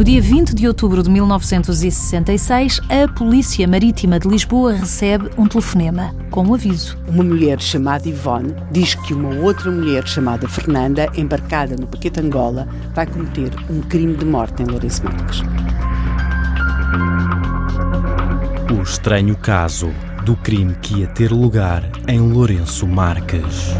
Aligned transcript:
No 0.00 0.04
dia 0.04 0.22
20 0.22 0.54
de 0.54 0.66
outubro 0.66 1.02
de 1.02 1.10
1966, 1.10 2.80
a 2.88 3.06
Polícia 3.06 3.68
Marítima 3.68 4.18
de 4.18 4.28
Lisboa 4.28 4.72
recebe 4.72 5.28
um 5.36 5.46
telefonema 5.46 6.14
com 6.30 6.42
um 6.42 6.54
aviso. 6.54 6.96
Uma 7.06 7.22
mulher 7.22 7.60
chamada 7.60 8.08
Ivone 8.08 8.54
diz 8.72 8.94
que 8.94 9.12
uma 9.12 9.28
outra 9.44 9.70
mulher 9.70 10.08
chamada 10.08 10.48
Fernanda, 10.48 11.06
embarcada 11.14 11.76
no 11.76 11.86
paquete 11.86 12.18
Angola, 12.18 12.66
vai 12.94 13.06
cometer 13.06 13.52
um 13.68 13.82
crime 13.82 14.16
de 14.16 14.24
morte 14.24 14.62
em 14.62 14.66
Lourenço 14.68 15.04
Marques. 15.04 15.42
O 18.74 18.82
estranho 18.82 19.36
caso 19.36 19.90
do 20.24 20.34
crime 20.34 20.74
que 20.80 21.00
ia 21.00 21.08
ter 21.08 21.30
lugar 21.30 21.86
em 22.08 22.20
Lourenço 22.20 22.86
Marques. 22.86 23.74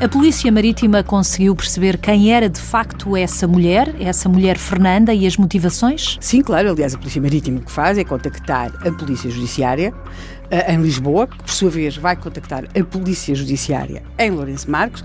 A 0.00 0.08
Polícia 0.08 0.50
Marítima 0.50 1.04
conseguiu 1.04 1.54
perceber 1.54 1.98
quem 1.98 2.32
era 2.32 2.48
de 2.48 2.58
facto 2.58 3.14
essa 3.14 3.46
mulher, 3.46 3.94
essa 4.00 4.30
mulher 4.30 4.56
Fernanda, 4.56 5.12
e 5.12 5.26
as 5.26 5.36
motivações? 5.36 6.16
Sim, 6.22 6.40
claro. 6.40 6.70
Aliás, 6.70 6.94
a 6.94 6.98
Polícia 6.98 7.20
Marítima 7.20 7.58
o 7.58 7.62
que 7.62 7.70
faz 7.70 7.98
é 7.98 8.04
contactar 8.04 8.72
a 8.80 8.90
Polícia 8.92 9.30
Judiciária 9.30 9.92
eh, 10.50 10.72
em 10.72 10.80
Lisboa, 10.80 11.26
que 11.26 11.36
por 11.36 11.50
sua 11.50 11.68
vez 11.68 11.98
vai 11.98 12.16
contactar 12.16 12.64
a 12.64 12.82
Polícia 12.82 13.34
Judiciária 13.34 14.02
em 14.18 14.30
Lourenço 14.30 14.70
Marques, 14.70 15.04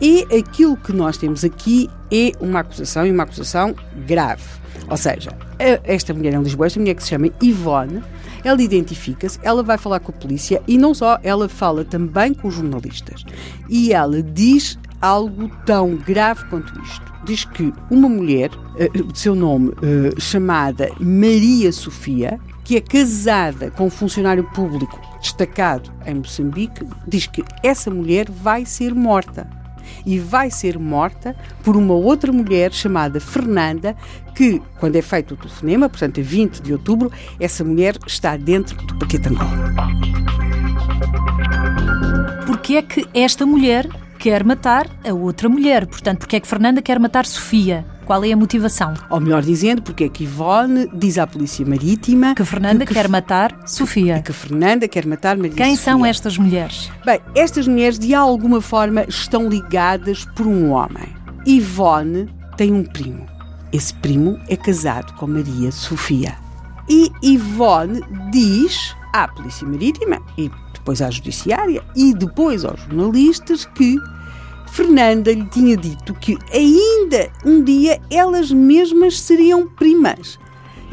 e 0.00 0.22
aquilo 0.38 0.76
que 0.76 0.92
nós 0.92 1.16
temos 1.16 1.42
aqui 1.42 1.90
é 2.12 2.30
uma 2.38 2.60
acusação 2.60 3.04
e 3.04 3.10
uma 3.10 3.24
acusação 3.24 3.74
grave. 4.06 4.44
Ou 4.88 4.96
seja, 4.96 5.32
esta 5.58 6.14
mulher 6.14 6.34
em 6.34 6.42
Lisboa, 6.42 6.66
esta 6.68 6.78
mulher 6.78 6.94
que 6.94 7.02
se 7.02 7.08
chama 7.08 7.30
Ivone, 7.42 8.00
ela 8.46 8.62
identifica-se, 8.62 9.40
ela 9.42 9.60
vai 9.60 9.76
falar 9.76 9.98
com 9.98 10.12
a 10.12 10.14
polícia 10.14 10.62
e 10.68 10.78
não 10.78 10.94
só, 10.94 11.18
ela 11.24 11.48
fala 11.48 11.84
também 11.84 12.32
com 12.32 12.46
os 12.46 12.54
jornalistas. 12.54 13.24
E 13.68 13.92
ela 13.92 14.22
diz 14.22 14.78
algo 15.00 15.50
tão 15.66 15.96
grave 15.96 16.44
quanto 16.44 16.80
isto. 16.80 17.12
Diz 17.24 17.44
que 17.44 17.72
uma 17.90 18.08
mulher, 18.08 18.50
eh, 18.78 18.88
de 18.88 19.18
seu 19.18 19.34
nome, 19.34 19.72
eh, 19.82 20.14
chamada 20.20 20.88
Maria 21.00 21.72
Sofia, 21.72 22.38
que 22.62 22.76
é 22.76 22.80
casada 22.80 23.68
com 23.72 23.86
um 23.86 23.90
funcionário 23.90 24.44
público 24.52 25.00
destacado 25.20 25.92
em 26.06 26.14
Moçambique, 26.14 26.86
diz 27.06 27.26
que 27.26 27.42
essa 27.64 27.90
mulher 27.90 28.30
vai 28.30 28.64
ser 28.64 28.94
morta 28.94 29.55
e 30.04 30.18
vai 30.18 30.50
ser 30.50 30.78
morta 30.78 31.36
por 31.62 31.76
uma 31.76 31.94
outra 31.94 32.32
mulher 32.32 32.72
chamada 32.72 33.20
Fernanda, 33.20 33.96
que, 34.34 34.60
quando 34.78 34.96
é 34.96 35.02
feito 35.02 35.34
o 35.34 35.36
telefonema, 35.36 35.88
portanto, 35.88 36.20
a 36.20 36.22
20 36.22 36.60
de 36.60 36.72
outubro, 36.72 37.10
essa 37.40 37.64
mulher 37.64 37.96
está 38.06 38.36
dentro 38.36 38.76
do 38.86 38.98
paquete 38.98 39.28
Angola. 39.28 39.74
Porque 42.46 42.76
é 42.76 42.82
que 42.82 43.06
esta 43.14 43.46
mulher 43.46 43.88
quer 44.18 44.44
matar 44.44 44.86
a 45.08 45.12
outra 45.12 45.48
mulher? 45.48 45.86
Portanto, 45.86 46.20
porque 46.20 46.36
é 46.36 46.40
que 46.40 46.48
Fernanda 46.48 46.82
quer 46.82 46.98
matar 46.98 47.26
Sofia? 47.26 47.84
Qual 48.06 48.24
é 48.24 48.30
a 48.30 48.36
motivação? 48.36 48.94
Ou 49.10 49.20
melhor 49.20 49.42
dizendo, 49.42 49.82
porque 49.82 50.04
é 50.04 50.08
que 50.08 50.22
Ivone 50.22 50.88
diz 50.94 51.18
à 51.18 51.26
Polícia 51.26 51.66
Marítima 51.66 52.36
que 52.36 52.44
Fernanda 52.44 52.86
que, 52.86 52.94
quer 52.94 53.08
matar 53.08 53.58
Sofia. 53.66 54.22
Que, 54.22 54.32
Fernanda 54.32 54.86
quer 54.86 55.04
matar 55.04 55.36
Maria 55.36 55.56
Quem 55.56 55.74
Sofia. 55.76 55.92
são 55.92 56.06
estas 56.06 56.38
mulheres? 56.38 56.88
Bem, 57.04 57.20
estas 57.34 57.66
mulheres 57.66 57.98
de 57.98 58.14
alguma 58.14 58.60
forma 58.60 59.04
estão 59.08 59.48
ligadas 59.48 60.24
por 60.36 60.46
um 60.46 60.70
homem. 60.70 61.08
Ivone 61.44 62.28
tem 62.56 62.72
um 62.72 62.84
primo. 62.84 63.26
Esse 63.72 63.92
primo 63.94 64.38
é 64.48 64.56
casado 64.56 65.12
com 65.14 65.26
Maria 65.26 65.72
Sofia. 65.72 66.36
E 66.88 67.10
Ivone 67.24 68.04
diz 68.30 68.94
à 69.12 69.26
Polícia 69.26 69.66
Marítima 69.66 70.22
e 70.38 70.48
depois 70.72 71.02
à 71.02 71.10
Judiciária 71.10 71.82
e 71.96 72.14
depois 72.14 72.64
aos 72.64 72.80
jornalistas 72.82 73.64
que 73.64 73.98
Fernanda 74.76 75.32
lhe 75.32 75.46
tinha 75.46 75.74
dito 75.74 76.12
que 76.12 76.36
ainda 76.52 77.30
um 77.46 77.64
dia 77.64 77.98
elas 78.10 78.50
mesmas 78.50 79.18
seriam 79.18 79.66
primas. 79.66 80.38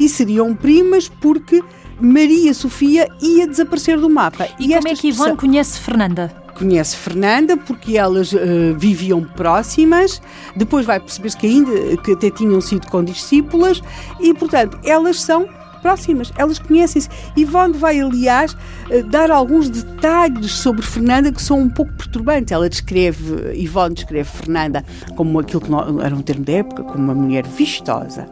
E 0.00 0.08
seriam 0.08 0.54
primas 0.54 1.06
porque 1.06 1.62
Maria 2.00 2.54
Sofia 2.54 3.06
ia 3.20 3.46
desaparecer 3.46 4.00
do 4.00 4.08
mapa. 4.08 4.48
E, 4.58 4.72
e 4.72 4.74
como 4.74 4.88
é 4.88 4.94
que 4.94 5.08
Ivone 5.08 5.36
conhece 5.36 5.78
Fernanda? 5.78 6.34
Conhece 6.54 6.96
Fernanda 6.96 7.58
porque 7.58 7.98
elas 7.98 8.32
uh, 8.32 8.38
viviam 8.74 9.22
próximas, 9.22 10.22
depois 10.56 10.86
vai 10.86 10.98
perceber-se 10.98 11.36
que 11.36 11.46
ainda 11.46 11.96
que 11.98 12.12
até 12.12 12.30
tinham 12.30 12.62
sido 12.62 12.86
condiscípulas 12.86 13.82
e, 14.18 14.32
portanto, 14.32 14.78
elas 14.82 15.20
são 15.20 15.46
próximas, 15.84 16.32
elas 16.38 16.58
conhecem-se. 16.58 17.10
Ivone 17.36 17.76
vai, 17.76 18.00
aliás, 18.00 18.56
eh, 18.88 19.02
dar 19.02 19.30
alguns 19.30 19.68
detalhes 19.68 20.50
sobre 20.50 20.80
Fernanda 20.80 21.30
que 21.30 21.42
são 21.42 21.60
um 21.60 21.68
pouco 21.68 21.92
perturbantes. 21.92 22.52
Ela 22.52 22.70
descreve, 22.70 23.52
Ivone 23.54 23.94
descreve 23.94 24.26
Fernanda 24.30 24.82
como 25.14 25.38
aquilo 25.38 25.60
que 25.60 25.70
era 26.02 26.14
um 26.14 26.22
termo 26.22 26.42
da 26.42 26.52
época, 26.54 26.82
como 26.84 27.04
uma 27.04 27.14
mulher 27.14 27.46
vistosa, 27.46 28.26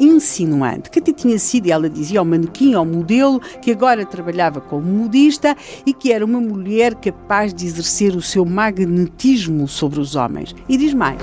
insinuante, 0.00 0.90
que 0.90 0.98
até 0.98 1.12
tinha 1.12 1.38
sido, 1.38 1.70
ela 1.70 1.88
dizia, 1.88 2.18
ao 2.18 2.24
manequim, 2.24 2.74
ao 2.74 2.84
modelo, 2.84 3.40
que 3.62 3.70
agora 3.70 4.04
trabalhava 4.04 4.60
como 4.60 4.82
modista 4.82 5.56
e 5.86 5.94
que 5.94 6.12
era 6.12 6.24
uma 6.24 6.40
mulher 6.40 6.96
capaz 6.96 7.54
de 7.54 7.66
exercer 7.66 8.16
o 8.16 8.20
seu 8.20 8.44
magnetismo 8.44 9.68
sobre 9.68 10.00
os 10.00 10.16
homens. 10.16 10.52
E 10.68 10.76
diz 10.76 10.92
mais. 10.92 11.20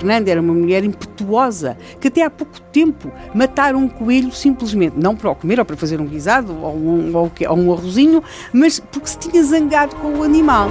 Fernanda 0.00 0.30
era 0.30 0.40
uma 0.40 0.54
mulher 0.54 0.82
impetuosa, 0.82 1.76
que 2.00 2.08
até 2.08 2.22
há 2.22 2.30
pouco 2.30 2.58
tempo 2.72 3.12
matara 3.34 3.76
um 3.76 3.86
coelho 3.86 4.32
simplesmente, 4.32 4.96
não 4.96 5.14
para 5.14 5.30
o 5.30 5.34
comer 5.34 5.58
ou 5.58 5.64
para 5.64 5.76
fazer 5.76 6.00
um 6.00 6.06
guisado 6.06 6.56
ou 6.58 6.74
um, 6.74 7.14
ou, 7.14 7.30
ou 7.48 7.58
um 7.58 7.70
arrozinho, 7.70 8.24
mas 8.50 8.80
porque 8.80 9.08
se 9.08 9.18
tinha 9.18 9.42
zangado 9.44 9.94
com 9.96 10.14
o 10.14 10.22
animal. 10.22 10.70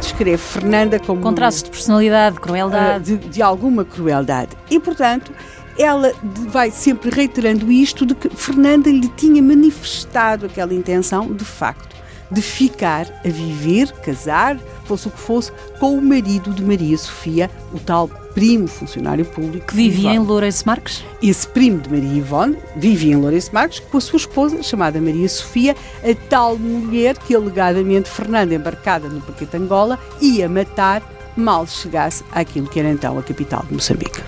Descreve 0.00 0.38
Fernanda 0.38 1.00
como. 1.00 1.20
Com 1.20 1.32
traços 1.32 1.64
de 1.64 1.70
personalidade, 1.70 2.38
crueldade. 2.38 3.14
Uh, 3.14 3.18
de, 3.18 3.28
de 3.28 3.42
alguma 3.42 3.84
crueldade. 3.84 4.50
E, 4.70 4.78
portanto, 4.78 5.32
ela 5.76 6.12
vai 6.48 6.70
sempre 6.70 7.10
reiterando 7.10 7.72
isto 7.72 8.06
de 8.06 8.14
que 8.14 8.28
Fernanda 8.28 8.88
lhe 8.88 9.08
tinha 9.08 9.42
manifestado 9.42 10.46
aquela 10.46 10.72
intenção, 10.72 11.32
de 11.32 11.44
facto, 11.44 12.01
de 12.32 12.42
ficar 12.42 13.06
a 13.24 13.28
viver, 13.28 13.92
casar, 13.92 14.58
fosse 14.84 15.08
o 15.08 15.10
que 15.10 15.20
fosse, 15.20 15.52
com 15.78 15.96
o 15.96 16.02
marido 16.02 16.50
de 16.50 16.62
Maria 16.64 16.96
Sofia, 16.96 17.50
o 17.72 17.78
tal 17.78 18.08
primo 18.34 18.66
funcionário 18.66 19.24
público. 19.24 19.66
Que 19.66 19.74
vivia 19.74 20.12
Ivone. 20.12 20.16
em 20.16 20.26
Lourenço 20.26 20.66
Marques? 20.66 21.04
Esse 21.22 21.46
primo 21.46 21.80
de 21.80 21.90
Maria 21.90 22.18
Ivone 22.18 22.56
vivia 22.76 23.12
em 23.12 23.16
Lourenço 23.16 23.52
Marques 23.52 23.80
com 23.80 23.98
a 23.98 24.00
sua 24.00 24.16
esposa, 24.16 24.62
chamada 24.62 25.00
Maria 25.00 25.28
Sofia, 25.28 25.76
a 26.02 26.28
tal 26.28 26.56
mulher 26.56 27.16
que 27.18 27.34
alegadamente 27.34 28.08
Fernanda, 28.08 28.54
embarcada 28.54 29.08
no 29.08 29.20
paquete 29.20 29.56
Angola, 29.56 29.98
ia 30.20 30.48
matar 30.48 31.02
mal 31.36 31.66
chegasse 31.66 32.24
àquilo 32.32 32.68
que 32.68 32.80
era 32.80 32.90
então 32.90 33.18
a 33.18 33.22
capital 33.22 33.64
de 33.68 33.74
Moçambique. 33.74 34.20